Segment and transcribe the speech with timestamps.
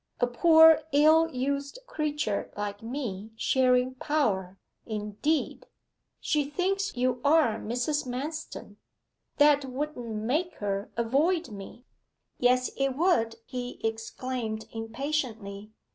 [0.19, 5.67] A poor, ill used creature like me sharing power, indeed!'
[6.19, 8.07] 'She thinks you are Mrs.
[8.07, 8.77] Manston.'
[9.37, 11.85] 'That wouldn't make her avoid me.'
[12.39, 15.69] 'Yes it would,' he exclaimed impatiently.